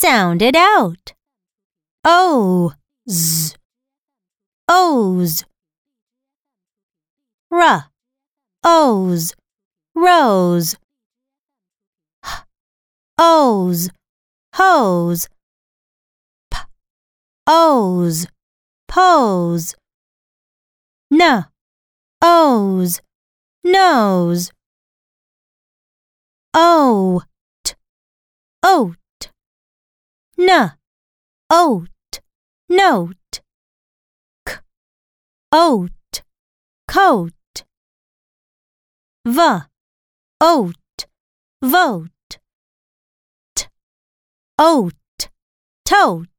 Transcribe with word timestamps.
Sound 0.00 0.42
it 0.42 0.54
out. 0.54 1.12
O, 2.04 2.72
z, 3.10 3.56
O's. 4.68 5.44
R, 7.50 7.90
O's, 8.62 9.34
rose. 9.96 10.76
H, 12.24 12.30
O's, 13.18 13.90
hose. 14.54 15.28
P, 16.52 16.58
O's, 17.48 18.28
pose. 18.86 19.74
N, 21.12 21.44
O's, 22.22 23.00
nose. 23.64 24.52
O, 26.54 27.22
t, 27.64 27.74
oat. 28.62 28.94
N, 30.40 30.78
oat, 31.50 32.20
note. 32.68 33.42
K, 34.46 34.60
oat, 35.52 36.22
coat. 36.86 37.64
V, 39.24 39.38
oat, 40.40 41.06
vote. 41.60 42.38
T, 43.56 43.66
oat, 44.60 45.28
tote. 45.84 46.37